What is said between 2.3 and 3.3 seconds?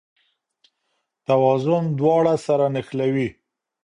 سره نښلوي.